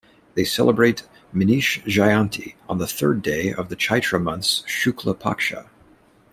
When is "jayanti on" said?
1.83-2.79